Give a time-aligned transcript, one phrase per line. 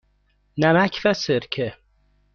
[0.57, 1.73] نمک و سرکه.